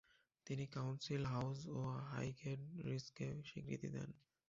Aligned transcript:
তিনি 0.47 0.65
council 0.75 1.23
house 1.33 1.59
ও 1.71 1.79
Highgate 2.09 2.61
রিজকে 2.85 3.27
স্বীকৃতি 3.49 3.89
দেন। 3.95 4.09